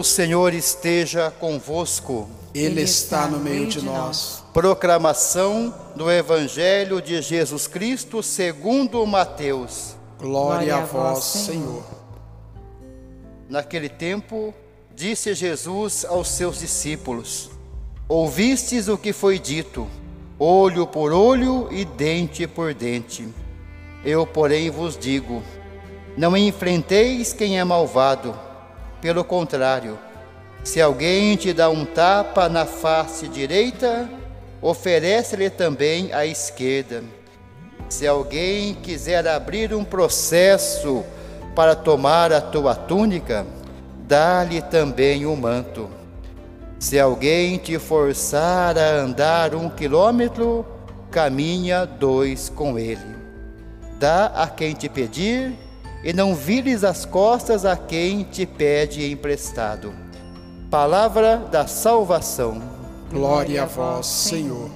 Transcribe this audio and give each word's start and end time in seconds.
O 0.00 0.02
Senhor 0.02 0.54
esteja 0.54 1.30
convosco. 1.30 2.26
Ele 2.54 2.80
está 2.80 3.26
no 3.26 3.38
meio 3.38 3.66
de 3.66 3.84
nós. 3.84 4.42
Proclamação 4.50 5.74
do 5.94 6.10
Evangelho 6.10 7.02
de 7.02 7.20
Jesus 7.20 7.66
Cristo 7.66 8.22
segundo 8.22 9.06
Mateus. 9.06 9.94
Glória 10.18 10.76
a 10.76 10.80
vós, 10.80 11.22
Senhor. 11.22 11.84
Naquele 13.46 13.90
tempo, 13.90 14.54
disse 14.96 15.34
Jesus 15.34 16.06
aos 16.06 16.28
seus 16.28 16.60
discípulos: 16.60 17.50
Ouvistes 18.08 18.88
o 18.88 18.96
que 18.96 19.12
foi 19.12 19.38
dito, 19.38 19.86
olho 20.38 20.86
por 20.86 21.12
olho 21.12 21.68
e 21.70 21.84
dente 21.84 22.46
por 22.46 22.72
dente. 22.72 23.28
Eu, 24.02 24.26
porém, 24.26 24.70
vos 24.70 24.96
digo: 24.96 25.42
não 26.16 26.34
enfrenteis 26.34 27.34
quem 27.34 27.58
é 27.58 27.64
malvado. 27.64 28.48
Pelo 29.00 29.24
contrário, 29.24 29.98
se 30.62 30.80
alguém 30.80 31.34
te 31.36 31.52
dá 31.52 31.70
um 31.70 31.84
tapa 31.84 32.48
na 32.48 32.66
face 32.66 33.28
direita, 33.28 34.08
oferece-lhe 34.60 35.48
também 35.48 36.12
a 36.12 36.26
esquerda. 36.26 37.02
Se 37.88 38.06
alguém 38.06 38.74
quiser 38.74 39.26
abrir 39.26 39.74
um 39.74 39.82
processo 39.82 41.02
para 41.56 41.74
tomar 41.74 42.30
a 42.32 42.40
tua 42.40 42.74
túnica, 42.74 43.46
dá-lhe 44.06 44.60
também 44.60 45.24
o 45.24 45.32
um 45.32 45.36
manto. 45.36 45.88
Se 46.78 46.98
alguém 46.98 47.56
te 47.56 47.78
forçar 47.78 48.78
a 48.78 48.96
andar 48.96 49.54
um 49.54 49.68
quilômetro, 49.68 50.64
caminha 51.10 51.84
dois 51.86 52.48
com 52.48 52.78
ele. 52.78 53.16
Dá 53.98 54.26
a 54.26 54.46
quem 54.46 54.74
te 54.74 54.88
pedir 54.88 55.52
e 56.02 56.12
não 56.12 56.34
vires 56.34 56.82
as 56.82 57.04
costas 57.04 57.64
a 57.64 57.76
quem 57.76 58.22
te 58.24 58.46
pede 58.46 59.10
emprestado. 59.10 59.94
Palavra 60.70 61.36
da 61.36 61.66
salvação. 61.66 62.62
Glória 63.10 63.64
a 63.64 63.66
vós, 63.66 64.06
Senhor. 64.06 64.70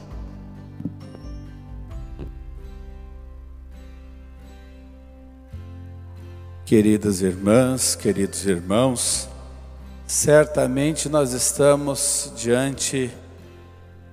Queridas 6.67 7.21
irmãs, 7.21 7.95
queridos 7.95 8.45
irmãos, 8.47 9.29
certamente 10.07 11.09
nós 11.09 11.33
estamos 11.33 12.33
diante 12.37 13.11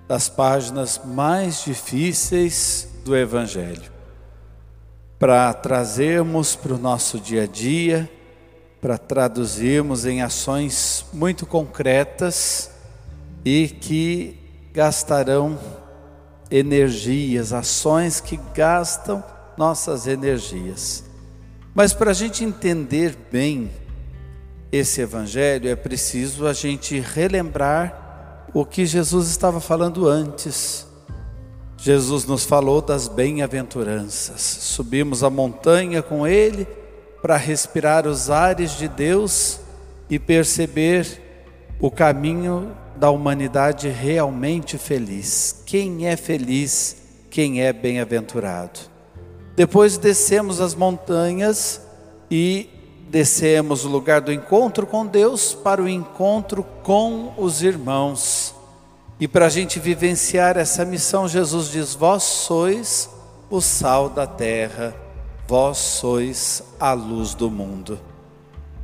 das 0.08 0.30
páginas 0.30 1.02
mais 1.04 1.64
difíceis 1.64 2.88
do 3.04 3.16
Evangelho 3.16 3.91
para 5.22 5.54
trazermos 5.54 6.56
para 6.56 6.74
o 6.74 6.80
nosso 6.80 7.20
dia 7.20 7.44
a 7.44 7.46
dia, 7.46 8.10
para 8.82 8.98
traduzirmos 8.98 10.04
em 10.04 10.24
ações 10.24 11.06
muito 11.14 11.46
concretas 11.46 12.72
e 13.46 13.68
que 13.68 14.36
gastarão 14.74 15.60
energias, 16.50 17.54
ações 17.54 18.20
que 18.20 18.40
gastam 18.56 19.24
nossas 19.56 20.08
energias. 20.08 21.04
Mas 21.76 21.94
para 21.94 22.10
a 22.10 22.16
gente 22.16 22.44
entender 22.44 23.16
bem 23.32 23.70
esse 24.72 25.02
Evangelho, 25.02 25.70
é 25.70 25.76
preciso 25.76 26.48
a 26.48 26.54
gente 26.54 27.00
relembrar 27.00 28.48
o 28.56 28.66
que 28.66 28.88
Jesus 28.88 29.30
estava 29.30 29.62
falando 29.62 30.08
antes 30.08 30.88
Jesus 31.84 32.26
nos 32.26 32.46
falou 32.46 32.80
das 32.80 33.08
bem-aventuranças. 33.08 34.40
Subimos 34.40 35.24
a 35.24 35.32
montanha 35.32 36.04
com 36.04 36.28
Ele 36.28 36.68
para 37.24 37.36
respirar 37.36 38.06
os 38.06 38.30
ares 38.30 38.78
de 38.78 38.88
Deus 38.88 39.60
e 40.08 40.20
perceber 40.20 41.08
o 41.80 41.90
caminho 41.90 42.72
da 42.96 43.10
humanidade 43.10 43.90
realmente 43.90 44.78
feliz. 44.78 45.64
Quem 45.66 46.08
é 46.08 46.16
feliz, 46.16 46.98
quem 47.32 47.64
é 47.64 47.74
bem-aventurado. 47.74 48.80
Depois 49.56 49.98
descemos 49.98 50.62
as 50.62 50.76
montanhas 50.76 51.82
e 52.30 52.70
descemos 53.10 53.86
o 53.86 53.90
lugar 53.90 54.22
do 54.22 54.32
encontro 54.32 54.86
com 54.86 55.04
Deus 55.04 55.56
para 55.56 55.82
o 55.82 55.90
encontro 55.90 56.64
com 56.84 57.34
os 57.38 57.64
irmãos. 57.64 58.61
E 59.22 59.28
para 59.28 59.46
a 59.46 59.50
gente 59.50 59.80
vivenciar 59.80 60.58
essa 60.58 60.84
missão, 60.84 61.28
Jesus 61.28 61.70
diz: 61.70 61.94
Vós 61.94 62.24
sois 62.24 63.08
o 63.52 63.62
sal 63.62 64.10
da 64.10 64.26
terra, 64.26 64.96
vós 65.48 65.78
sois 65.78 66.64
a 66.80 66.94
luz 66.94 67.36
do 67.36 67.48
mundo. 67.48 68.00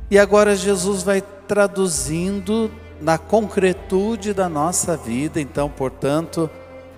E 0.08 0.16
agora 0.16 0.54
Jesus 0.54 1.02
vai 1.02 1.20
traduzindo 1.20 2.70
na 3.00 3.18
concretude 3.18 4.32
da 4.32 4.48
nossa 4.48 4.96
vida, 4.96 5.40
então, 5.40 5.68
portanto, 5.68 6.48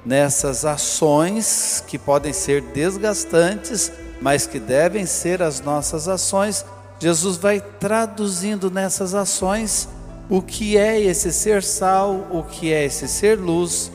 nessas 0.04 0.66
ações 0.66 1.82
que 1.86 1.98
podem 1.98 2.34
ser 2.34 2.60
desgastantes, 2.60 3.90
mas 4.20 4.46
que 4.46 4.58
devem 4.58 5.06
ser 5.06 5.42
as 5.42 5.62
nossas 5.62 6.08
ações, 6.08 6.62
Jesus 6.98 7.38
vai 7.38 7.58
traduzindo 7.58 8.70
nessas 8.70 9.14
ações 9.14 9.88
o 10.30 10.40
que 10.40 10.78
é 10.78 11.00
esse 11.00 11.32
ser 11.32 11.60
sal, 11.60 12.28
o 12.30 12.44
que 12.44 12.72
é 12.72 12.84
esse 12.84 13.08
ser 13.08 13.36
luz, 13.36 13.90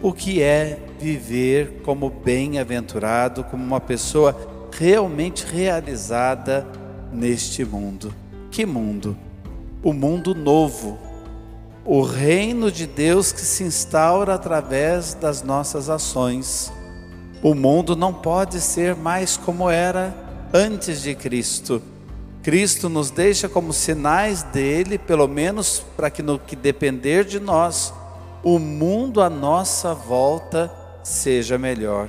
o 0.00 0.12
que 0.12 0.40
é 0.40 0.78
viver 1.00 1.82
como 1.84 2.08
bem-aventurado, 2.08 3.42
como 3.42 3.64
uma 3.64 3.80
pessoa 3.80 4.68
realmente 4.70 5.44
realizada 5.44 6.64
neste 7.12 7.64
mundo. 7.64 8.14
Que 8.52 8.64
mundo? 8.64 9.16
O 9.82 9.92
mundo 9.92 10.32
novo, 10.32 10.96
o 11.84 12.02
reino 12.02 12.70
de 12.70 12.86
Deus 12.86 13.32
que 13.32 13.40
se 13.40 13.64
instaura 13.64 14.34
através 14.34 15.14
das 15.14 15.42
nossas 15.42 15.90
ações. 15.90 16.72
O 17.42 17.52
mundo 17.52 17.96
não 17.96 18.14
pode 18.14 18.60
ser 18.60 18.94
mais 18.94 19.36
como 19.36 19.68
era 19.68 20.14
antes 20.54 21.02
de 21.02 21.16
Cristo. 21.16 21.82
Cristo 22.42 22.88
nos 22.88 23.10
deixa 23.10 23.48
como 23.48 23.72
sinais 23.72 24.42
dele, 24.42 24.96
pelo 24.98 25.28
menos 25.28 25.84
para 25.96 26.10
que 26.10 26.22
no 26.22 26.38
que 26.38 26.56
depender 26.56 27.24
de 27.24 27.38
nós, 27.38 27.92
o 28.42 28.58
mundo 28.58 29.20
à 29.20 29.28
nossa 29.28 29.94
volta 29.94 30.72
seja 31.02 31.58
melhor. 31.58 32.08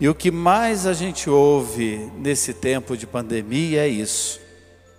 E 0.00 0.08
o 0.08 0.14
que 0.14 0.30
mais 0.30 0.86
a 0.86 0.92
gente 0.92 1.28
ouve 1.28 2.10
nesse 2.16 2.54
tempo 2.54 2.96
de 2.96 3.06
pandemia 3.06 3.82
é 3.82 3.88
isso. 3.88 4.40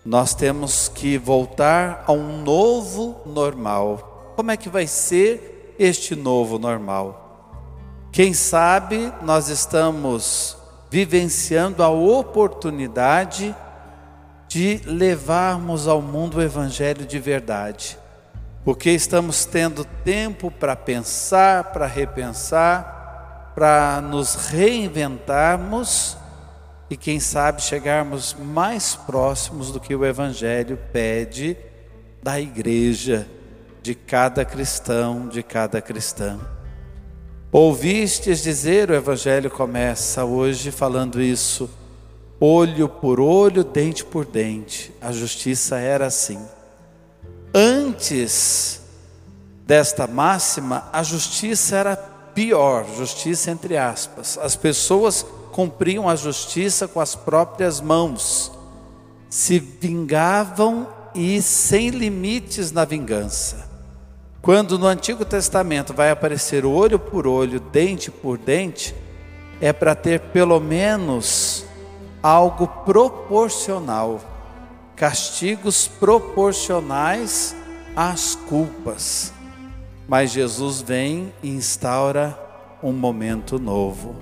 Nós 0.06 0.34
temos 0.34 0.88
que 0.88 1.18
voltar 1.18 2.04
a 2.08 2.12
um 2.12 2.42
novo 2.42 3.22
normal. 3.26 4.34
Como 4.36 4.52
é 4.52 4.58
que 4.58 4.70
vai 4.70 4.88
ser 4.88 5.76
este 5.78 6.16
novo 6.16 6.58
normal? 6.58 7.24
Quem 8.12 8.34
sabe 8.34 9.12
nós 9.22 9.50
estamos 9.50 10.58
vivenciando 10.90 11.84
a 11.84 11.90
oportunidade 11.90 13.48
de 13.48 13.67
levarmos 14.86 15.88
ao 15.88 16.02
mundo 16.02 16.38
o 16.38 16.42
Evangelho 16.42 17.06
de 17.06 17.20
verdade, 17.20 17.98
porque 18.64 18.90
estamos 18.92 19.46
tendo 19.46 19.86
tempo 20.04 20.50
para 20.50 20.76
pensar, 20.76 21.66
para 21.66 21.86
repensar, 21.86 23.54
para 23.56 24.02
nos 24.02 24.36
reinventarmos 24.36 26.18
e, 26.90 26.96
quem 26.96 27.20
sabe, 27.20 27.62
chegarmos 27.62 28.34
mais 28.34 28.96
próximos 28.96 29.72
do 29.72 29.80
que 29.80 29.96
o 29.96 30.06
Evangelho 30.06 30.78
pede 30.92 31.58
da 32.24 32.40
igreja, 32.40 33.28
de 33.82 33.96
cada 33.96 34.44
cristão, 34.46 35.28
de 35.28 35.44
cada 35.44 35.82
cristã. 35.82 36.40
Ouvistes 37.52 38.44
dizer, 38.44 38.90
o 38.90 38.94
Evangelho 38.94 39.50
começa 39.50 40.24
hoje 40.26 40.72
falando 40.72 41.22
isso 41.22 41.70
olho 42.40 42.88
por 42.88 43.20
olho, 43.20 43.64
dente 43.64 44.06
por 44.06 44.26
dente. 44.26 44.94
A 45.02 45.12
justiça 45.12 45.78
era 45.78 46.06
assim. 46.06 46.40
Antes 47.54 48.82
desta 49.66 50.08
máxima, 50.08 50.88
a 50.94 51.04
justiça 51.04 51.76
era 51.76 51.96
pior, 51.96 52.86
justiça 52.96 53.52
entre 53.52 53.78
aspas. 53.78 54.38
As 54.38 54.56
pessoas 54.56 55.26
cumpriam 55.52 56.08
a 56.08 56.16
justiça 56.16 56.88
com 56.88 57.00
as 57.00 57.16
próprias 57.16 57.82
mãos, 57.82 58.52
se 59.30 59.60
vingavam 59.60 60.88
e 61.16 61.42
sem 61.42 61.90
limites 61.90 62.72
na 62.72 62.86
vingança. 62.86 63.68
Quando 64.40 64.78
no 64.78 64.86
Antigo 64.86 65.26
Testamento 65.26 65.94
vai 65.94 66.12
aparecer 66.12 66.64
olho 66.64 67.00
por 67.00 67.26
olho, 67.28 67.60
dente 67.60 68.12
por 68.12 68.38
dente, 68.38 68.96
é 69.60 69.74
para 69.74 69.96
ter 69.96 70.20
pelo 70.20 70.60
menos 70.60 71.66
algo 72.22 72.68
proporcional, 72.68 74.20
castigos 74.96 75.88
proporcionais 75.88 77.56
às 77.96 78.36
culpas. 78.36 79.34
Mas 80.08 80.32
Jesus 80.32 80.82
vem 80.82 81.34
e 81.44 81.50
instaura 81.50 82.38
um 82.82 82.92
momento 82.94 83.60
novo. 83.60 84.16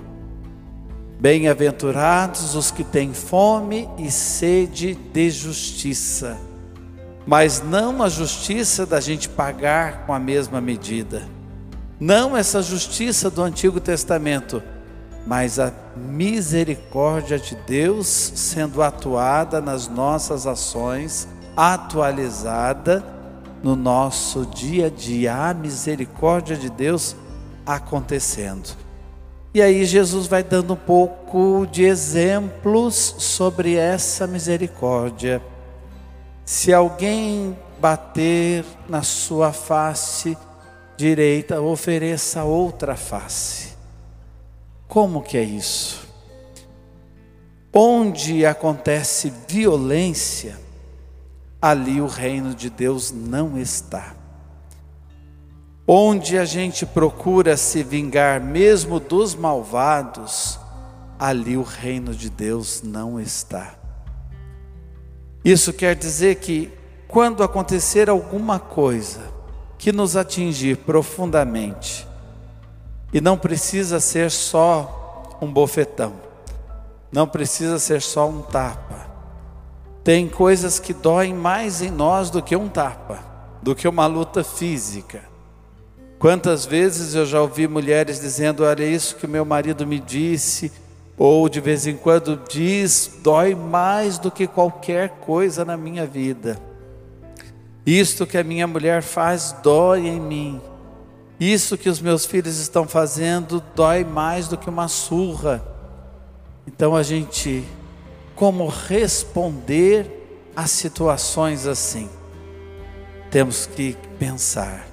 Bem-aventurados 1.18 2.54
os 2.54 2.70
que 2.70 2.84
têm 2.84 3.14
fome 3.14 3.88
e 3.96 4.10
sede 4.10 4.94
de 4.94 5.30
justiça, 5.30 6.36
mas 7.26 7.62
não 7.62 8.02
a 8.02 8.08
justiça 8.08 8.84
da 8.84 9.00
gente 9.00 9.28
pagar 9.28 10.04
com 10.04 10.12
a 10.12 10.18
mesma 10.18 10.60
medida. 10.60 11.26
Não 11.98 12.36
essa 12.36 12.60
justiça 12.60 13.30
do 13.30 13.42
Antigo 13.42 13.80
Testamento, 13.80 14.62
mas 15.26 15.58
a 15.58 15.72
misericórdia 15.96 17.38
de 17.38 17.56
Deus 17.66 18.06
sendo 18.06 18.82
atuada 18.82 19.60
nas 19.60 19.88
nossas 19.88 20.46
ações, 20.46 21.26
atualizada 21.56 23.04
no 23.62 23.74
nosso 23.74 24.46
dia 24.46 24.86
a 24.86 24.90
dia, 24.90 25.34
a 25.34 25.52
misericórdia 25.52 26.56
de 26.56 26.70
Deus 26.70 27.16
acontecendo. 27.66 28.76
E 29.52 29.60
aí 29.60 29.84
Jesus 29.84 30.26
vai 30.26 30.44
dando 30.44 30.74
um 30.74 30.76
pouco 30.76 31.66
de 31.72 31.82
exemplos 31.82 33.16
sobre 33.18 33.74
essa 33.74 34.26
misericórdia. 34.26 35.42
Se 36.44 36.72
alguém 36.72 37.56
bater 37.80 38.64
na 38.88 39.02
sua 39.02 39.52
face 39.52 40.36
direita, 40.96 41.60
ofereça 41.60 42.44
outra 42.44 42.96
face. 42.96 43.75
Como 44.88 45.22
que 45.22 45.36
é 45.36 45.42
isso? 45.42 46.06
Onde 47.72 48.46
acontece 48.46 49.32
violência, 49.48 50.58
ali 51.60 52.00
o 52.00 52.06
reino 52.06 52.54
de 52.54 52.70
Deus 52.70 53.12
não 53.12 53.58
está. 53.58 54.14
Onde 55.86 56.38
a 56.38 56.44
gente 56.44 56.86
procura 56.86 57.56
se 57.56 57.82
vingar 57.82 58.40
mesmo 58.40 58.98
dos 58.98 59.34
malvados, 59.34 60.58
ali 61.18 61.56
o 61.56 61.62
reino 61.62 62.14
de 62.14 62.30
Deus 62.30 62.82
não 62.82 63.20
está. 63.20 63.74
Isso 65.44 65.72
quer 65.72 65.94
dizer 65.94 66.36
que 66.36 66.72
quando 67.06 67.42
acontecer 67.42 68.10
alguma 68.10 68.58
coisa 68.58 69.20
que 69.78 69.92
nos 69.92 70.16
atingir 70.16 70.78
profundamente, 70.78 72.06
e 73.16 73.20
não 73.22 73.38
precisa 73.38 73.98
ser 73.98 74.30
só 74.30 75.38
um 75.40 75.50
bofetão, 75.50 76.12
não 77.10 77.26
precisa 77.26 77.78
ser 77.78 78.02
só 78.02 78.28
um 78.28 78.42
tapa. 78.42 79.06
Tem 80.04 80.28
coisas 80.28 80.78
que 80.78 80.92
doem 80.92 81.32
mais 81.32 81.80
em 81.80 81.90
nós 81.90 82.28
do 82.28 82.42
que 82.42 82.54
um 82.54 82.68
tapa, 82.68 83.24
do 83.62 83.74
que 83.74 83.88
uma 83.88 84.06
luta 84.06 84.44
física. 84.44 85.24
Quantas 86.18 86.66
vezes 86.66 87.14
eu 87.14 87.24
já 87.24 87.40
ouvi 87.40 87.66
mulheres 87.66 88.20
dizendo: 88.20 88.64
Olha, 88.64 88.84
isso 88.84 89.16
que 89.16 89.26
meu 89.26 89.46
marido 89.46 89.86
me 89.86 89.98
disse 89.98 90.70
ou 91.16 91.48
de 91.48 91.58
vez 91.58 91.86
em 91.86 91.96
quando 91.96 92.38
diz, 92.46 93.18
dói 93.22 93.54
mais 93.54 94.18
do 94.18 94.30
que 94.30 94.46
qualquer 94.46 95.08
coisa 95.08 95.64
na 95.64 95.74
minha 95.74 96.04
vida. 96.04 96.60
Isto 97.86 98.26
que 98.26 98.36
a 98.36 98.44
minha 98.44 98.66
mulher 98.66 99.02
faz 99.02 99.56
dói 99.62 100.06
em 100.06 100.20
mim. 100.20 100.60
Isso 101.38 101.76
que 101.76 101.88
os 101.88 102.00
meus 102.00 102.24
filhos 102.24 102.58
estão 102.58 102.88
fazendo 102.88 103.62
dói 103.74 104.04
mais 104.04 104.48
do 104.48 104.56
que 104.56 104.70
uma 104.70 104.88
surra. 104.88 105.62
Então 106.66 106.96
a 106.96 107.02
gente, 107.02 107.64
como 108.34 108.66
responder 108.68 110.50
a 110.54 110.66
situações 110.66 111.66
assim? 111.66 112.08
Temos 113.30 113.66
que 113.66 113.96
pensar. 114.18 114.86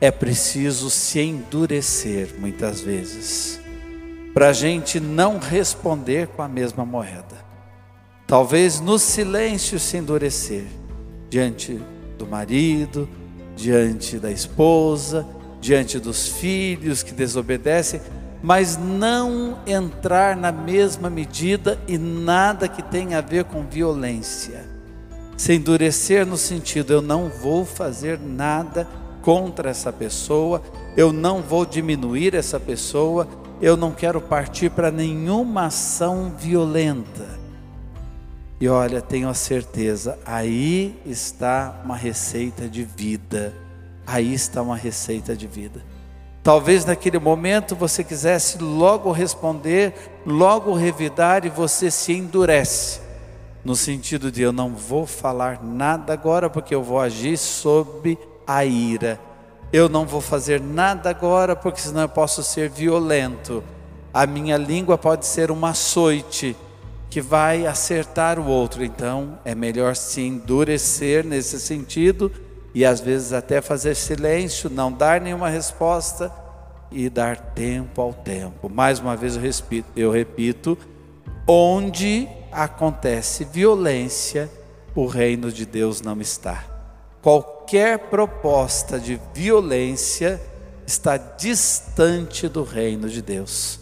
É 0.00 0.10
preciso 0.10 0.88
se 0.90 1.20
endurecer 1.20 2.34
muitas 2.38 2.80
vezes 2.80 3.60
para 4.34 4.48
a 4.48 4.52
gente 4.52 4.98
não 4.98 5.38
responder 5.38 6.26
com 6.26 6.42
a 6.42 6.48
mesma 6.48 6.84
moeda. 6.84 7.44
Talvez 8.26 8.80
no 8.80 8.98
silêncio 8.98 9.78
se 9.78 9.96
endurecer 9.96 10.64
diante 11.30 11.80
do 12.18 12.26
marido, 12.26 13.08
diante 13.56 14.18
da 14.18 14.30
esposa, 14.30 15.26
diante 15.60 15.98
dos 15.98 16.28
filhos 16.28 17.02
que 17.02 17.12
desobedecem, 17.12 18.00
mas 18.42 18.76
não 18.76 19.58
entrar 19.66 20.36
na 20.36 20.52
mesma 20.52 21.08
medida 21.08 21.78
e 21.88 21.96
nada 21.96 22.68
que 22.68 22.82
tenha 22.82 23.18
a 23.18 23.22
ver 23.22 23.44
com 23.44 23.62
violência. 23.62 24.64
Se 25.36 25.54
endurecer 25.54 26.26
no 26.26 26.36
sentido, 26.36 26.92
eu 26.92 27.00
não 27.00 27.28
vou 27.28 27.64
fazer 27.64 28.18
nada 28.20 28.86
contra 29.22 29.70
essa 29.70 29.90
pessoa, 29.90 30.62
eu 30.96 31.12
não 31.12 31.40
vou 31.40 31.64
diminuir 31.64 32.34
essa 32.34 32.60
pessoa, 32.60 33.26
eu 33.60 33.76
não 33.76 33.90
quero 33.90 34.20
partir 34.20 34.70
para 34.70 34.90
nenhuma 34.90 35.66
ação 35.66 36.32
violenta. 36.38 37.43
E 38.60 38.68
olha, 38.68 39.02
tenho 39.02 39.28
a 39.28 39.34
certeza, 39.34 40.18
aí 40.24 41.00
está 41.04 41.80
uma 41.84 41.96
receita 41.96 42.68
de 42.68 42.84
vida. 42.84 43.52
Aí 44.06 44.32
está 44.32 44.62
uma 44.62 44.76
receita 44.76 45.36
de 45.36 45.46
vida. 45.46 45.82
Talvez 46.42 46.84
naquele 46.84 47.18
momento 47.18 47.74
você 47.74 48.04
quisesse 48.04 48.58
logo 48.58 49.10
responder, 49.10 49.94
logo 50.26 50.74
revidar 50.74 51.46
e 51.46 51.48
você 51.48 51.90
se 51.90 52.12
endurece. 52.12 53.00
No 53.64 53.74
sentido 53.74 54.30
de 54.30 54.42
eu 54.42 54.52
não 54.52 54.70
vou 54.74 55.06
falar 55.06 55.62
nada 55.62 56.12
agora 56.12 56.50
porque 56.50 56.74
eu 56.74 56.82
vou 56.82 57.00
agir 57.00 57.38
sob 57.38 58.18
a 58.46 58.64
ira 58.64 59.18
eu 59.74 59.88
não 59.88 60.06
vou 60.06 60.20
fazer 60.20 60.60
nada 60.60 61.10
agora, 61.10 61.56
porque 61.56 61.80
senão 61.80 62.02
eu 62.02 62.08
posso 62.08 62.44
ser 62.44 62.68
violento. 62.68 63.60
A 64.12 64.24
minha 64.24 64.56
língua 64.56 64.96
pode 64.96 65.26
ser 65.26 65.50
uma 65.50 65.70
açoite 65.70 66.56
que 67.14 67.20
vai 67.20 67.64
acertar 67.64 68.40
o 68.40 68.46
outro. 68.48 68.84
Então, 68.84 69.38
é 69.44 69.54
melhor 69.54 69.94
se 69.94 70.20
endurecer 70.20 71.24
nesse 71.24 71.60
sentido 71.60 72.28
e 72.74 72.84
às 72.84 72.98
vezes 72.98 73.32
até 73.32 73.62
fazer 73.62 73.94
silêncio, 73.94 74.68
não 74.68 74.90
dar 74.90 75.20
nenhuma 75.20 75.48
resposta 75.48 76.28
e 76.90 77.08
dar 77.08 77.36
tempo 77.36 78.02
ao 78.02 78.12
tempo. 78.12 78.68
Mais 78.68 78.98
uma 78.98 79.14
vez 79.14 79.36
eu 79.36 79.42
repito, 79.42 79.88
eu 79.94 80.10
repito 80.10 80.76
onde 81.46 82.28
acontece 82.50 83.44
violência, 83.44 84.50
o 84.92 85.06
reino 85.06 85.52
de 85.52 85.64
Deus 85.64 86.00
não 86.00 86.20
está. 86.20 86.64
Qualquer 87.22 87.54
qualquer 87.64 87.98
proposta 88.10 89.00
de 89.00 89.18
violência 89.32 90.38
está 90.86 91.16
distante 91.16 92.46
do 92.46 92.62
reino 92.62 93.08
de 93.08 93.22
Deus. 93.22 93.80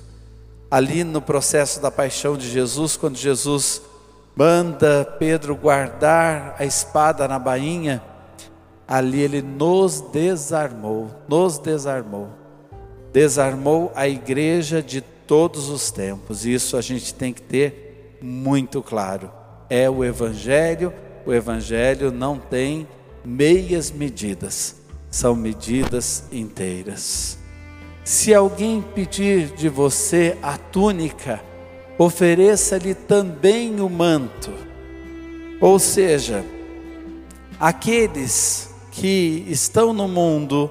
Ali 0.73 1.05
no 1.05 1.21
processo 1.21 1.83
da 1.83 1.91
paixão 1.91 2.35
de 2.35 2.49
Jesus, 2.49 2.97
quando 2.97 3.19
Jesus 3.19 3.83
manda 4.35 5.05
Pedro 5.19 5.55
guardar 5.55 6.57
a 6.59 6.65
espada 6.65 7.29
na 7.29 7.39
bainha, 7.39 8.03
ali 8.89 9.21
ele 9.21 9.43
nos 9.43 10.01
desarmou, 10.01 11.11
nos 11.29 11.59
desarmou. 11.59 12.31
Desarmou 13.13 13.93
a 13.95 14.09
igreja 14.09 14.83
de 14.83 15.03
todos 15.03 15.69
os 15.69 15.91
tempos. 15.91 16.47
Isso 16.47 16.75
a 16.79 16.81
gente 16.81 17.13
tem 17.13 17.35
que 17.35 17.43
ter 17.43 18.19
muito 18.23 18.81
claro. 18.81 19.31
É 19.69 19.91
o 19.91 20.03
evangelho, 20.03 20.91
o 21.27 21.35
evangelho 21.35 22.11
não 22.11 22.39
tem 22.39 22.89
meias 23.23 23.91
medidas, 23.91 24.77
são 25.11 25.37
medidas 25.37 26.25
inteiras. 26.33 27.42
Se 28.05 28.35
alguém 28.35 28.83
pedir 28.95 29.49
de 29.49 29.69
você 29.69 30.37
a 30.43 30.57
túnica, 30.57 31.43
ofereça-lhe 31.99 32.95
também 32.95 33.81
o 33.81 33.89
manto. 33.89 34.51
Ou 35.61 35.79
seja, 35.79 36.45
aqueles 37.59 38.75
que 38.91 39.45
estão 39.49 39.93
no 39.93 40.09
mundo, 40.09 40.71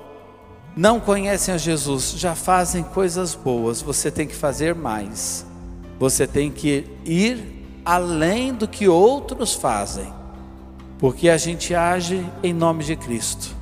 não 0.75 0.99
conhecem 0.99 1.53
a 1.53 1.57
Jesus, 1.57 2.13
já 2.17 2.35
fazem 2.35 2.83
coisas 2.83 3.33
boas, 3.35 3.81
você 3.81 4.11
tem 4.11 4.27
que 4.27 4.35
fazer 4.35 4.75
mais. 4.75 5.45
Você 5.99 6.25
tem 6.25 6.51
que 6.51 6.85
ir 7.05 7.81
além 7.85 8.53
do 8.53 8.67
que 8.67 8.87
outros 8.87 9.53
fazem 9.53 10.21
porque 11.01 11.29
a 11.29 11.37
gente 11.37 11.73
age 11.73 12.23
em 12.43 12.53
nome 12.53 12.83
de 12.83 12.95
Cristo. 12.95 13.55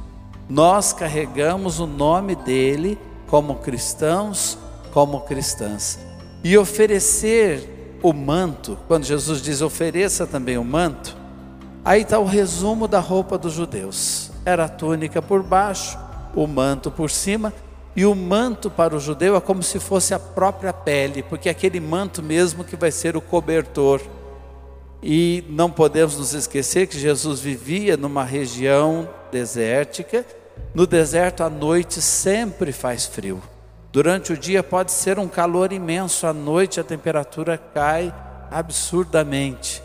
Nós 0.49 0.91
carregamos 0.91 1.79
o 1.79 1.87
nome 1.87 2.35
dele 2.35 2.99
como 3.29 3.55
cristãos, 3.55 4.57
como 4.91 5.21
cristãs. 5.21 5.99
E 6.43 6.57
oferecer 6.57 7.97
o 8.01 8.11
manto, 8.13 8.77
quando 8.87 9.03
Jesus 9.03 9.41
diz 9.41 9.61
ofereça 9.61 10.25
também 10.25 10.57
o 10.57 10.63
manto, 10.63 11.15
aí 11.85 12.01
está 12.01 12.17
o 12.17 12.25
resumo 12.25 12.87
da 12.87 12.99
roupa 12.99 13.37
dos 13.37 13.53
judeus: 13.53 14.31
era 14.45 14.65
a 14.65 14.69
túnica 14.69 15.21
por 15.21 15.43
baixo, 15.43 15.97
o 16.35 16.47
manto 16.47 16.89
por 16.89 17.09
cima, 17.09 17.53
e 17.95 18.05
o 18.05 18.15
manto 18.15 18.69
para 18.69 18.95
o 18.95 18.99
judeu 18.99 19.35
é 19.35 19.41
como 19.41 19.61
se 19.61 19.79
fosse 19.79 20.13
a 20.13 20.19
própria 20.19 20.73
pele, 20.73 21.21
porque 21.23 21.49
é 21.49 21.51
aquele 21.51 21.79
manto 21.79 22.23
mesmo 22.23 22.63
que 22.63 22.75
vai 22.75 22.91
ser 22.91 23.15
o 23.15 23.21
cobertor 23.21 24.01
e 25.01 25.43
não 25.49 25.71
podemos 25.71 26.17
nos 26.17 26.33
esquecer 26.33 26.87
que 26.87 26.99
Jesus 26.99 27.39
vivia 27.39 27.95
numa 27.95 28.23
região 28.23 29.07
desértica. 29.31 30.25
No 30.73 30.85
deserto, 30.85 31.43
à 31.43 31.49
noite 31.49 32.01
sempre 32.01 32.71
faz 32.71 33.05
frio. 33.05 33.41
Durante 33.91 34.33
o 34.33 34.37
dia 34.37 34.61
pode 34.61 34.91
ser 34.91 35.17
um 35.17 35.27
calor 35.27 35.73
imenso, 35.73 36.27
à 36.27 36.33
noite 36.33 36.79
a 36.79 36.83
temperatura 36.83 37.57
cai 37.57 38.13
absurdamente. 38.51 39.81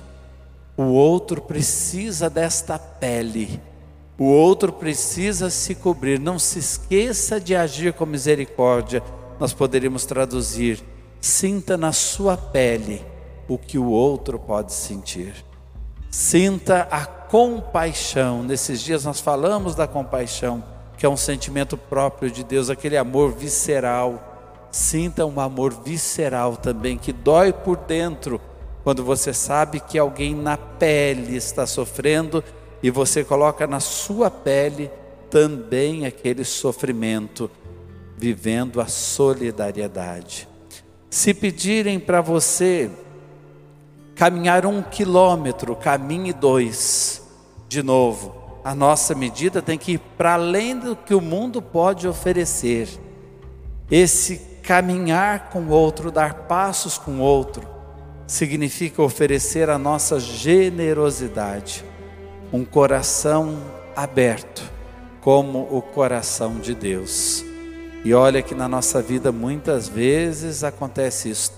O 0.77 0.85
outro 0.85 1.41
precisa 1.41 2.29
desta 2.29 2.79
pele. 2.79 3.61
O 4.19 4.25
outro 4.25 4.73
precisa 4.73 5.49
se 5.51 5.75
cobrir. 5.75 6.21
Não 6.21 6.39
se 6.39 6.59
esqueça 6.59 7.41
de 7.41 7.57
agir 7.57 7.93
com 7.93 8.05
misericórdia. 8.05 9.03
Nós 9.41 9.53
poderíamos 9.53 10.05
traduzir: 10.05 10.83
sinta 11.21 11.77
na 11.77 11.93
sua 11.93 12.37
pele 12.37 13.05
o 13.49 13.57
que 13.57 13.79
o 13.79 13.89
outro 13.89 14.39
pode 14.39 14.73
sentir. 14.73 15.35
Sinta 16.11 16.87
a 16.91 17.05
compaixão. 17.35 18.45
Nesses 18.45 18.81
dias 18.81 19.05
nós 19.05 19.19
falamos 19.19 19.75
da 19.75 19.89
compaixão, 19.89 20.63
que 20.97 21.05
é 21.05 21.09
um 21.09 21.17
sentimento 21.17 21.77
próprio 21.77 22.31
de 22.31 22.45
Deus, 22.45 22.71
aquele 22.71 22.97
amor 22.97 23.33
visceral. 23.33 24.69
Sinta 24.71 25.27
um 25.27 25.41
amor 25.41 25.75
visceral 25.85 26.57
também, 26.57 26.97
que 26.97 27.13
dói 27.13 27.53
por 27.53 27.77
dentro, 27.77 28.41
quando 28.85 29.03
você 29.03 29.35
sabe 29.35 29.81
que 29.81 29.99
alguém 29.99 30.33
na 30.33 30.57
pele 30.57 31.35
está 31.35 31.67
sofrendo 31.67 32.45
e 32.81 32.89
você 32.89 33.25
coloca 33.25 33.67
na 33.67 33.81
sua 33.81 34.31
pele 34.31 34.89
também 35.29 36.07
aquele 36.07 36.45
sofrimento, 36.45 37.51
vivendo 38.17 38.81
a 38.81 38.87
solidariedade. 38.87 40.47
Se 41.11 41.35
pedirem 41.35 41.99
para 41.99 42.21
você 42.21 42.89
caminhar 44.15 44.65
um 44.65 44.81
quilômetro, 44.81 45.75
caminhe 45.75 46.33
dois. 46.33 47.24
De 47.75 47.83
novo, 47.83 48.61
a 48.63 48.73
nossa 48.73 49.17
medida 49.17 49.61
tem 49.61 49.77
que 49.77 49.95
ir 49.95 49.99
para 50.17 50.35
além 50.35 50.79
do 50.79 50.95
que 50.95 51.13
o 51.13 51.21
mundo 51.21 51.61
pode 51.61 52.07
oferecer. 52.07 52.89
Esse 53.91 54.37
caminhar 54.63 55.51
com 55.51 55.59
o 55.63 55.71
outro, 55.71 56.13
dar 56.13 56.35
passos 56.47 56.97
com 56.97 57.17
o 57.17 57.21
outro, 57.21 57.67
significa 58.29 59.03
oferecer 59.03 59.69
a 59.69 59.77
nossa 59.77 60.21
generosidade, 60.21 61.85
um 62.53 62.65
coração 62.65 63.59
aberto, 63.97 64.63
como 65.21 65.67
o 65.69 65.83
coração 65.83 66.61
de 66.61 66.77
Deus. 66.77 67.45
E 68.05 68.15
olha 68.15 68.41
que 68.41 68.55
na 68.55 68.69
nossa 68.69 69.03
vida 69.03 69.33
muitas 69.33 69.89
vezes 69.89 70.63
acontece 70.63 71.29
isso. 71.29 71.53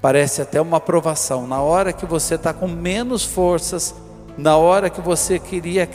Parece 0.00 0.40
até 0.40 0.58
uma 0.58 0.78
aprovação. 0.78 1.46
Na 1.46 1.60
hora 1.60 1.92
que 1.92 2.06
você 2.06 2.36
está 2.36 2.54
com 2.54 2.66
menos 2.66 3.26
forças, 3.26 3.94
na 4.36 4.56
hora 4.56 4.90
que 4.90 5.00
você 5.00 5.38
queria 5.38 5.88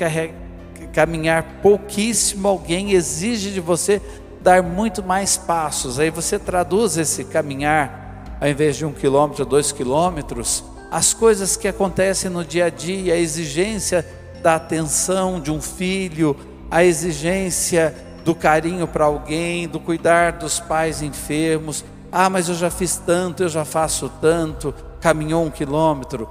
caminhar 0.94 1.44
pouquíssimo, 1.62 2.48
alguém 2.48 2.92
exige 2.92 3.52
de 3.52 3.60
você 3.60 4.02
dar 4.42 4.62
muito 4.62 5.04
mais 5.04 5.38
passos. 5.38 6.00
Aí 6.00 6.10
você 6.10 6.38
traduz 6.38 6.98
esse 6.98 7.24
caminhar, 7.24 8.38
ao 8.40 8.48
invés 8.48 8.78
de 8.78 8.86
um 8.86 8.92
quilômetro, 8.92 9.46
dois 9.46 9.72
quilômetros, 9.72 10.64
as 10.92 11.14
coisas 11.14 11.58
que 11.58 11.68
acontecem 11.68 12.30
no 12.30 12.46
dia 12.46 12.66
a 12.66 12.70
dia, 12.70 13.16
a 13.16 13.18
exigência 13.18 14.06
da 14.42 14.56
atenção 14.56 15.40
de 15.40 15.52
um 15.52 15.60
filho, 15.60 16.38
a 16.70 16.84
exigência 16.84 17.96
do 18.24 18.36
carinho 18.36 18.88
para 18.88 19.06
alguém, 19.06 19.68
do 19.68 19.80
cuidar 19.80 20.34
dos 20.34 20.60
pais 20.60 21.02
enfermos. 21.02 21.84
Ah, 22.12 22.30
mas 22.30 22.48
eu 22.48 22.56
já 22.56 22.70
fiz 22.70 22.98
tanto, 22.98 23.44
eu 23.44 23.50
já 23.50 23.66
faço 23.66 24.10
tanto. 24.22 24.74
Caminhou 25.02 25.44
um 25.44 25.50
quilômetro, 25.50 26.30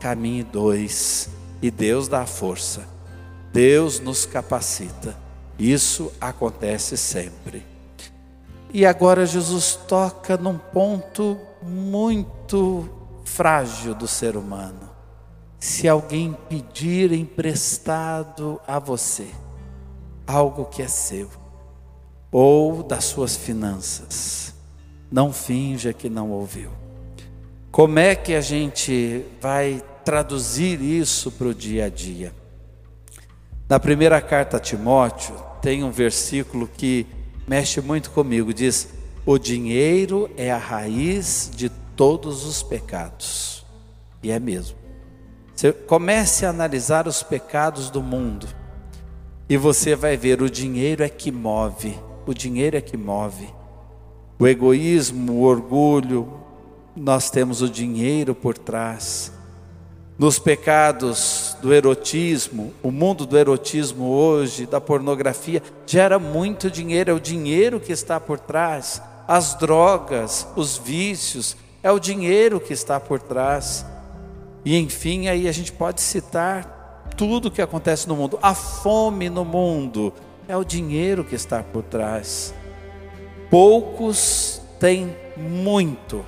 caminhe 0.00 0.42
dois. 0.42 1.30
E 1.62 1.70
Deus 1.70 2.08
dá 2.08 2.22
a 2.22 2.26
força, 2.26 2.88
Deus 3.52 4.00
nos 4.00 4.24
capacita. 4.24 5.16
Isso 5.58 6.12
acontece 6.20 6.96
sempre. 6.96 7.66
E 8.72 8.86
agora 8.86 9.26
Jesus 9.26 9.78
toca 9.88 10.36
num 10.36 10.56
ponto 10.56 11.38
muito 11.62 12.88
frágil 13.24 13.94
do 13.94 14.06
ser 14.08 14.36
humano. 14.36 14.88
Se 15.58 15.86
alguém 15.86 16.34
pedir 16.48 17.12
emprestado 17.12 18.60
a 18.66 18.78
você, 18.78 19.28
algo 20.26 20.64
que 20.64 20.80
é 20.80 20.88
seu, 20.88 21.28
ou 22.30 22.82
das 22.82 23.04
suas 23.04 23.36
finanças. 23.36 24.54
Não 25.10 25.32
finja 25.32 25.92
que 25.92 26.08
não 26.08 26.30
ouviu. 26.30 26.70
Como 27.70 27.98
é 27.98 28.14
que 28.14 28.34
a 28.34 28.40
gente 28.40 29.24
vai 29.40 29.82
traduzir 30.10 30.82
isso 30.82 31.30
para 31.30 31.46
o 31.46 31.54
dia 31.54 31.84
a 31.84 31.88
dia? 31.88 32.34
Na 33.68 33.78
primeira 33.78 34.20
carta 34.20 34.56
a 34.56 34.60
Timóteo, 34.60 35.36
tem 35.62 35.84
um 35.84 35.90
versículo 35.92 36.66
que 36.66 37.06
mexe 37.46 37.80
muito 37.80 38.10
comigo: 38.10 38.52
diz, 38.52 38.88
O 39.24 39.38
dinheiro 39.38 40.28
é 40.36 40.50
a 40.50 40.58
raiz 40.58 41.48
de 41.54 41.68
todos 41.94 42.44
os 42.44 42.60
pecados. 42.60 43.64
E 44.20 44.32
é 44.32 44.40
mesmo. 44.40 44.76
Você 45.54 45.72
comece 45.72 46.44
a 46.44 46.50
analisar 46.50 47.06
os 47.06 47.22
pecados 47.22 47.88
do 47.88 48.02
mundo 48.02 48.48
e 49.48 49.56
você 49.56 49.94
vai 49.94 50.16
ver, 50.16 50.42
o 50.42 50.50
dinheiro 50.50 51.04
é 51.04 51.08
que 51.08 51.30
move, 51.30 51.96
o 52.26 52.34
dinheiro 52.34 52.76
é 52.76 52.80
que 52.80 52.96
move. 52.96 53.48
O 54.40 54.48
egoísmo, 54.48 55.34
o 55.34 55.42
orgulho, 55.42 56.32
nós 56.96 57.30
temos 57.30 57.62
o 57.62 57.70
dinheiro 57.70 58.34
por 58.34 58.58
trás. 58.58 59.38
Nos 60.20 60.38
pecados 60.38 61.56
do 61.62 61.72
erotismo, 61.72 62.74
o 62.82 62.90
mundo 62.90 63.24
do 63.24 63.38
erotismo 63.38 64.04
hoje, 64.10 64.66
da 64.66 64.78
pornografia, 64.78 65.62
gera 65.86 66.18
muito 66.18 66.70
dinheiro, 66.70 67.10
é 67.10 67.14
o 67.14 67.18
dinheiro 67.18 67.80
que 67.80 67.90
está 67.90 68.20
por 68.20 68.38
trás. 68.38 69.00
As 69.26 69.54
drogas, 69.54 70.46
os 70.54 70.76
vícios, 70.76 71.56
é 71.82 71.90
o 71.90 71.98
dinheiro 71.98 72.60
que 72.60 72.74
está 72.74 73.00
por 73.00 73.18
trás. 73.18 73.86
E 74.62 74.76
enfim, 74.76 75.28
aí 75.28 75.48
a 75.48 75.52
gente 75.52 75.72
pode 75.72 76.02
citar 76.02 77.06
tudo 77.16 77.50
que 77.50 77.62
acontece 77.62 78.06
no 78.06 78.14
mundo. 78.14 78.38
A 78.42 78.54
fome 78.54 79.30
no 79.30 79.42
mundo 79.42 80.12
é 80.46 80.54
o 80.54 80.62
dinheiro 80.62 81.24
que 81.24 81.34
está 81.34 81.62
por 81.62 81.82
trás. 81.82 82.52
Poucos 83.48 84.60
têm 84.78 85.16
muito 85.34 86.22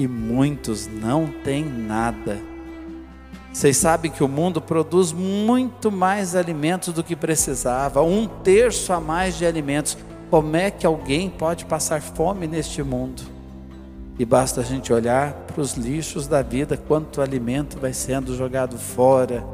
e 0.00 0.08
muitos 0.08 0.86
não 0.86 1.26
têm 1.26 1.62
nada. 1.62 2.40
Vocês 3.52 3.76
sabem 3.76 4.10
que 4.10 4.24
o 4.24 4.28
mundo 4.28 4.58
produz 4.58 5.12
muito 5.12 5.92
mais 5.92 6.34
alimentos 6.34 6.94
do 6.94 7.04
que 7.04 7.14
precisava, 7.14 8.00
um 8.00 8.26
terço 8.26 8.94
a 8.94 8.98
mais 9.00 9.36
de 9.36 9.44
alimentos. 9.44 9.98
Como 10.30 10.56
é 10.56 10.70
que 10.70 10.86
alguém 10.86 11.28
pode 11.28 11.66
passar 11.66 12.00
fome 12.00 12.46
neste 12.46 12.82
mundo? 12.82 13.20
E 14.18 14.24
basta 14.24 14.62
a 14.62 14.64
gente 14.64 14.90
olhar 14.90 15.34
para 15.34 15.60
os 15.60 15.74
lixos 15.74 16.26
da 16.26 16.40
vida, 16.40 16.78
quanto 16.78 17.20
alimento 17.20 17.78
vai 17.78 17.92
sendo 17.92 18.34
jogado 18.34 18.78
fora. 18.78 19.44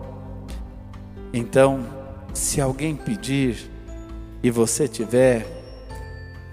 Então, 1.32 1.84
se 2.32 2.60
alguém 2.60 2.94
pedir 2.94 3.68
e 4.44 4.50
você 4.50 4.86
tiver, 4.86 5.44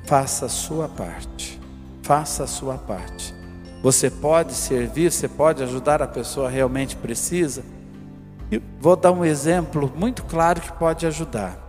faça 0.06 0.48
a 0.48 0.50
sua 0.50 0.90
parte. 0.90 1.62
Faça 2.02 2.46
a 2.46 2.48
sua 2.48 2.76
parte. 2.76 3.43
Você 3.84 4.10
pode 4.10 4.54
servir, 4.54 5.12
você 5.12 5.28
pode 5.28 5.62
ajudar 5.62 6.02
a 6.02 6.08
pessoa 6.08 6.50
realmente 6.50 6.96
precisa. 6.96 7.66
E 8.50 8.62
vou 8.80 8.96
dar 8.96 9.12
um 9.12 9.26
exemplo 9.26 9.92
muito 9.94 10.24
claro 10.24 10.62
que 10.62 10.72
pode 10.72 11.06
ajudar. 11.06 11.60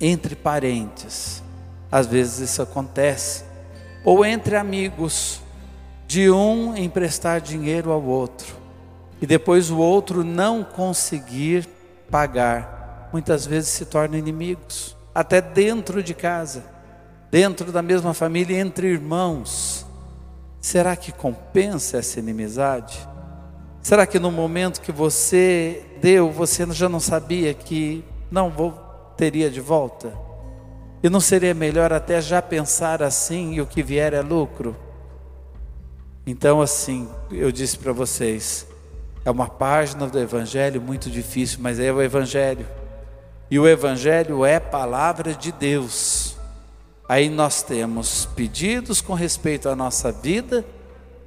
Entre 0.00 0.34
parentes, 0.34 1.42
às 1.92 2.06
vezes 2.06 2.50
isso 2.50 2.62
acontece, 2.62 3.44
ou 4.02 4.24
entre 4.24 4.56
amigos 4.56 5.42
de 6.06 6.30
um 6.30 6.74
emprestar 6.74 7.42
dinheiro 7.42 7.92
ao 7.92 8.02
outro 8.02 8.56
e 9.20 9.26
depois 9.26 9.70
o 9.70 9.76
outro 9.76 10.24
não 10.24 10.64
conseguir 10.64 11.68
pagar, 12.10 13.10
muitas 13.12 13.44
vezes 13.44 13.68
se 13.68 13.84
tornam 13.84 14.18
inimigos, 14.18 14.96
até 15.14 15.42
dentro 15.42 16.02
de 16.02 16.14
casa, 16.14 16.64
dentro 17.30 17.70
da 17.70 17.82
mesma 17.82 18.14
família, 18.14 18.58
entre 18.58 18.86
irmãos. 18.86 19.87
Será 20.68 20.94
que 20.96 21.12
compensa 21.12 21.96
essa 21.96 22.18
inimizade? 22.18 23.08
Será 23.80 24.06
que 24.06 24.18
no 24.18 24.30
momento 24.30 24.82
que 24.82 24.92
você 24.92 25.82
deu, 25.98 26.30
você 26.30 26.66
já 26.72 26.90
não 26.90 27.00
sabia 27.00 27.54
que 27.54 28.04
não 28.30 28.50
vou, 28.50 28.72
teria 29.16 29.48
de 29.48 29.62
volta? 29.62 30.12
E 31.02 31.08
não 31.08 31.20
seria 31.20 31.54
melhor 31.54 31.90
até 31.90 32.20
já 32.20 32.42
pensar 32.42 33.02
assim 33.02 33.54
e 33.54 33.62
o 33.62 33.66
que 33.66 33.82
vier 33.82 34.12
é 34.12 34.20
lucro? 34.20 34.76
Então, 36.26 36.60
assim, 36.60 37.08
eu 37.30 37.50
disse 37.50 37.78
para 37.78 37.94
vocês, 37.94 38.66
é 39.24 39.30
uma 39.30 39.48
página 39.48 40.06
do 40.06 40.18
Evangelho 40.18 40.82
muito 40.82 41.08
difícil, 41.08 41.60
mas 41.62 41.80
é 41.80 41.90
o 41.90 42.02
Evangelho. 42.02 42.66
E 43.50 43.58
o 43.58 43.66
Evangelho 43.66 44.44
é 44.44 44.60
palavra 44.60 45.32
de 45.32 45.50
Deus. 45.50 46.17
Aí 47.08 47.30
nós 47.30 47.62
temos 47.62 48.26
pedidos 48.36 49.00
com 49.00 49.14
respeito 49.14 49.68
à 49.68 49.74
nossa 49.74 50.12
vida, 50.12 50.64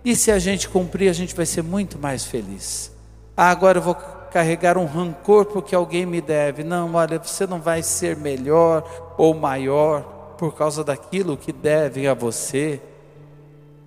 e 0.06 0.16
se 0.16 0.32
a 0.32 0.38
gente 0.38 0.70
cumprir, 0.70 1.10
a 1.10 1.14
gente 1.14 1.36
vai 1.36 1.46
ser 1.46 1.64
muito 1.64 1.98
mais 1.98 2.24
feliz. 2.24 2.92
Ah, 3.36 3.50
agora 3.50 3.80
eu 3.80 3.82
vou 3.82 3.96
carregar 3.96 4.78
um 4.78 4.86
rancor 4.86 5.46
porque 5.46 5.76
alguém 5.76 6.06
me 6.06 6.22
deve. 6.22 6.64
Não, 6.64 6.94
olha, 6.94 7.20
você 7.20 7.46
não 7.46 7.60
vai 7.60 7.84
ser 7.84 8.16
melhor 8.16 9.14
ou 9.18 9.34
maior 9.34 10.36
por 10.38 10.56
causa 10.56 10.84
daquilo 10.84 11.38
que 11.38 11.52
devem 11.52 12.08
a 12.08 12.14
você. 12.14 12.82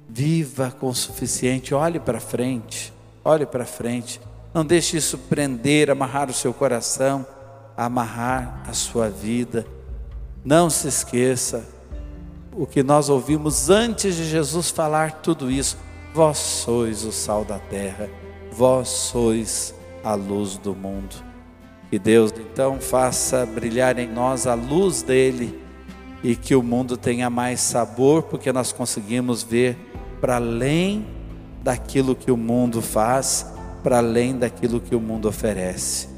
Viva 0.08 0.74
com 0.78 0.88
o 0.88 0.94
suficiente, 0.94 1.74
olhe 1.74 1.98
para 1.98 2.20
frente. 2.20 2.92
Olhe 3.24 3.46
para 3.46 3.64
frente. 3.64 4.20
Não 4.52 4.64
deixe 4.64 4.96
isso 4.96 5.18
prender, 5.18 5.90
amarrar 5.90 6.30
o 6.30 6.34
seu 6.34 6.52
coração, 6.52 7.26
amarrar 7.76 8.62
a 8.68 8.72
sua 8.72 9.08
vida. 9.08 9.66
Não 10.44 10.70
se 10.70 10.86
esqueça 10.86 11.73
o 12.56 12.66
que 12.66 12.82
nós 12.82 13.08
ouvimos 13.08 13.68
antes 13.68 14.14
de 14.14 14.25
Jesus 14.25 14.70
falar 14.70 15.20
tudo 15.23 15.50
isso. 15.50 15.76
Vós 16.14 16.38
sois 16.38 17.04
o 17.04 17.11
sal 17.11 17.44
da 17.44 17.58
terra, 17.58 18.08
vós 18.52 18.88
sois 18.88 19.75
a 20.04 20.14
luz 20.14 20.56
do 20.56 20.75
mundo. 20.75 21.16
Que 21.90 21.99
Deus 21.99 22.32
então 22.38 22.78
faça 22.80 23.44
brilhar 23.44 23.99
em 23.99 24.08
nós 24.08 24.46
a 24.46 24.54
luz 24.54 25.02
dele 25.02 25.61
e 26.23 26.37
que 26.37 26.54
o 26.54 26.62
mundo 26.62 26.96
tenha 26.96 27.28
mais 27.28 27.61
sabor, 27.61 28.23
porque 28.23 28.52
nós 28.52 28.73
conseguimos 28.73 29.42
ver 29.42 29.76
para 30.20 30.37
além 30.37 31.06
daquilo 31.62 32.14
que 32.14 32.30
o 32.30 32.37
mundo 32.37 32.80
faz, 32.80 33.46
para 33.82 33.99
além 33.99 34.38
daquilo 34.38 34.80
que 34.80 34.94
o 34.94 35.00
mundo 35.00 35.28
oferece. 35.28 36.08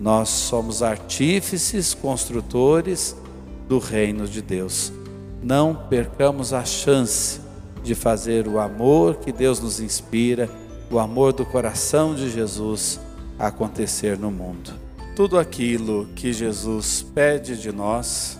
Nós 0.00 0.30
somos 0.30 0.82
artífices, 0.82 1.94
construtores 1.94 3.14
do 3.68 3.78
reino 3.78 4.26
de 4.26 4.42
Deus. 4.42 4.92
Não 5.42 5.74
percamos 5.74 6.52
a 6.52 6.64
chance 6.64 7.40
de 7.82 7.94
fazer 7.94 8.46
o 8.46 8.60
amor 8.60 9.16
que 9.16 9.32
Deus 9.32 9.60
nos 9.60 9.80
inspira, 9.80 10.48
o 10.90 10.98
amor 10.98 11.32
do 11.32 11.44
coração 11.44 12.14
de 12.14 12.30
Jesus 12.30 13.00
acontecer 13.38 14.16
no 14.16 14.30
mundo. 14.30 14.72
Tudo 15.16 15.38
aquilo 15.38 16.06
que 16.14 16.32
Jesus 16.32 17.02
pede 17.14 17.60
de 17.60 17.72
nós, 17.72 18.38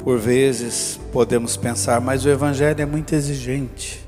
por 0.00 0.18
vezes 0.18 0.98
podemos 1.12 1.56
pensar, 1.56 2.00
mas 2.00 2.24
o 2.24 2.28
Evangelho 2.28 2.82
é 2.82 2.86
muito 2.86 3.14
exigente. 3.14 4.04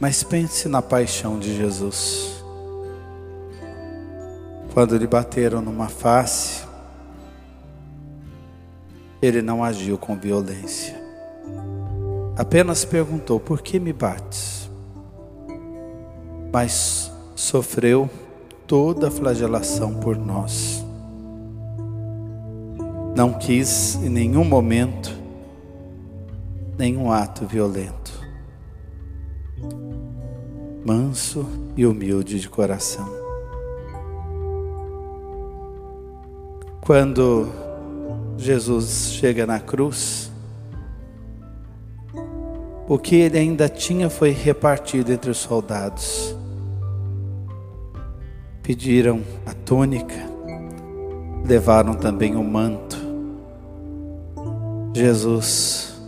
Mas 0.00 0.22
pense 0.22 0.68
na 0.68 0.80
paixão 0.80 1.38
de 1.38 1.54
Jesus. 1.56 2.42
Quando 4.72 4.96
lhe 4.96 5.06
bateram 5.06 5.60
numa 5.60 5.88
face, 5.88 6.64
ele 9.24 9.42
não 9.42 9.64
agiu 9.64 9.96
com 9.96 10.16
violência. 10.16 10.94
Apenas 12.36 12.84
perguntou: 12.84 13.40
Por 13.40 13.62
que 13.62 13.78
me 13.78 13.92
bates? 13.92 14.70
Mas 16.52 17.10
sofreu 17.34 18.08
toda 18.66 19.08
a 19.08 19.10
flagelação 19.10 19.94
por 19.94 20.16
nós. 20.16 20.84
Não 23.16 23.32
quis 23.32 23.94
em 23.96 24.08
nenhum 24.08 24.44
momento 24.44 25.16
nenhum 26.76 27.10
ato 27.10 27.46
violento. 27.46 28.12
Manso 30.84 31.46
e 31.76 31.86
humilde 31.86 32.40
de 32.40 32.48
coração. 32.48 33.08
Quando 36.80 37.48
Jesus 38.36 39.12
chega 39.12 39.46
na 39.46 39.60
cruz, 39.60 40.30
o 42.86 42.98
que 42.98 43.16
ele 43.16 43.38
ainda 43.38 43.68
tinha 43.68 44.10
foi 44.10 44.30
repartido 44.30 45.12
entre 45.12 45.30
os 45.30 45.38
soldados. 45.38 46.36
Pediram 48.62 49.22
a 49.46 49.54
túnica, 49.54 50.14
levaram 51.46 51.94
também 51.94 52.36
o 52.36 52.44
manto. 52.44 52.98
Jesus 54.94 55.98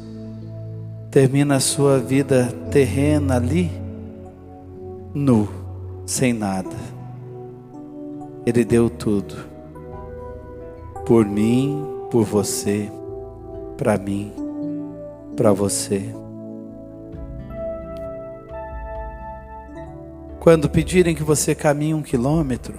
termina 1.10 1.56
a 1.56 1.60
sua 1.60 1.98
vida 1.98 2.52
terrena 2.70 3.36
ali, 3.36 3.70
nu, 5.14 5.48
sem 6.04 6.32
nada. 6.32 6.76
Ele 8.44 8.64
deu 8.64 8.90
tudo. 8.90 9.34
Por 11.06 11.24
mim, 11.24 11.95
por 12.10 12.24
você, 12.24 12.90
para 13.76 13.98
mim, 13.98 14.32
para 15.36 15.52
você. 15.52 16.14
Quando 20.38 20.70
pedirem 20.70 21.12
que 21.12 21.24
você 21.24 21.56
caminhe 21.56 21.92
um 21.92 22.02
quilômetro, 22.02 22.74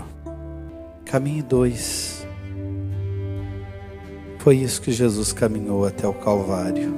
caminhe 1.03 1.41
dois. 1.41 2.25
Foi 4.39 4.55
isso 4.55 4.81
que 4.81 4.93
Jesus 4.93 5.33
caminhou 5.33 5.85
até 5.85 6.07
o 6.07 6.13
Calvário. 6.13 6.95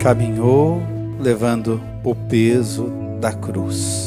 Caminhou 0.00 0.82
levando 1.20 1.80
o 2.02 2.16
peso 2.16 2.90
da 3.20 3.32
cruz. 3.32 4.03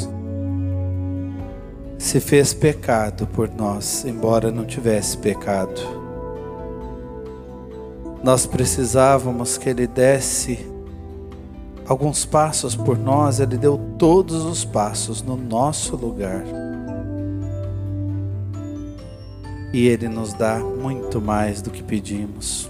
Se 1.98 2.20
fez 2.20 2.54
pecado 2.54 3.26
por 3.26 3.50
nós, 3.50 4.06
embora 4.06 4.52
não 4.52 4.66
tivesse 4.66 5.18
pecado. 5.18 5.82
Nós 8.24 8.46
precisávamos 8.46 9.58
que 9.58 9.70
Ele 9.70 9.88
desse 9.88 10.60
alguns 11.88 12.26
passos 12.26 12.76
por 12.76 12.98
nós, 12.98 13.40
Ele 13.40 13.58
deu 13.58 13.80
todos 13.98 14.44
os 14.44 14.64
passos 14.64 15.24
no 15.24 15.36
nosso 15.36 15.96
lugar. 15.96 16.44
E 19.74 19.88
Ele 19.88 20.08
nos 20.08 20.34
dá 20.34 20.60
muito 20.60 21.20
mais 21.20 21.62
do 21.62 21.72
que 21.72 21.82
pedimos. 21.82 22.70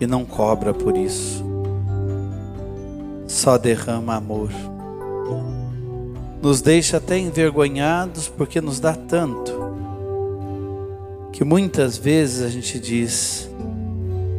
E 0.00 0.06
não 0.06 0.24
cobra 0.24 0.74
por 0.74 0.96
isso. 0.96 1.44
Só 3.26 3.56
derrama 3.56 4.16
amor. 4.16 4.50
Nos 6.46 6.60
deixa 6.60 6.98
até 6.98 7.18
envergonhados 7.18 8.28
porque 8.28 8.60
nos 8.60 8.78
dá 8.78 8.94
tanto. 8.94 9.52
Que 11.32 11.42
muitas 11.42 11.98
vezes 11.98 12.42
a 12.42 12.48
gente 12.48 12.78
diz: 12.78 13.50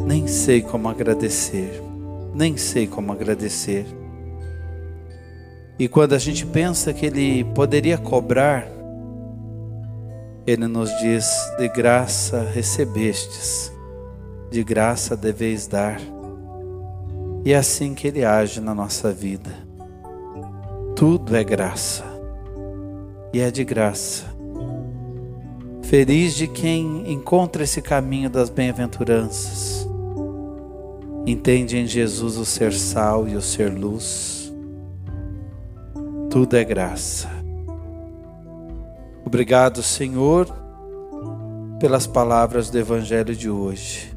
nem 0.06 0.26
sei 0.26 0.62
como 0.62 0.88
agradecer 0.88 1.84
nem 2.38 2.56
sei 2.56 2.86
como 2.86 3.12
agradecer. 3.12 3.88
E 5.80 5.88
quando 5.88 6.14
a 6.14 6.20
gente 6.20 6.46
pensa 6.46 6.94
que 6.94 7.08
Ele 7.08 7.44
poderia 7.44 7.98
cobrar, 7.98 8.68
Ele 10.46 10.68
nos 10.68 10.96
diz: 11.00 11.28
de 11.58 11.68
graça 11.68 12.44
recebestes, 12.54 13.72
de 14.52 14.64
graça 14.64 15.18
deveis 15.18 15.66
dar. 15.66 16.00
E 17.44 17.54
é 17.54 17.58
assim 17.58 17.96
que 17.96 18.08
Ele 18.08 18.24
age 18.24 18.62
na 18.62 18.76
nossa 18.76 19.12
vida. 19.12 19.67
Tudo 20.98 21.36
é 21.36 21.44
graça, 21.44 22.04
e 23.32 23.40
é 23.40 23.52
de 23.52 23.64
graça. 23.64 24.26
Feliz 25.84 26.34
de 26.34 26.48
quem 26.48 27.14
encontra 27.14 27.64
esse 27.64 27.84
caminho 27.84 28.32
das 28.32 28.50
bem-aventuranças 28.50 29.88
entende 31.24 31.78
em 31.78 31.86
Jesus 31.86 32.36
o 32.38 32.44
ser 32.44 32.74
sal 32.74 33.28
e 33.28 33.36
o 33.36 33.42
ser 33.44 33.72
luz. 33.78 34.52
Tudo 36.32 36.58
é 36.58 36.64
graça. 36.64 37.30
Obrigado, 39.24 39.84
Senhor, 39.84 40.48
pelas 41.80 42.08
palavras 42.08 42.72
do 42.72 42.80
Evangelho 42.80 43.36
de 43.36 43.52
hoje, 43.52 44.12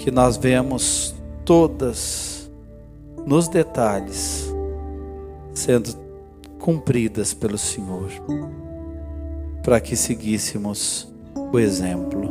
que 0.00 0.10
nós 0.10 0.36
vemos 0.36 1.14
todas 1.44 2.50
nos 3.24 3.46
detalhes 3.46 4.45
sendo 5.56 5.96
cumpridas 6.58 7.32
pelo 7.32 7.58
Senhor, 7.58 8.10
para 9.62 9.80
que 9.80 9.96
seguíssemos 9.96 11.12
o 11.52 11.58
exemplo. 11.58 12.30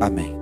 Amém. 0.00 0.41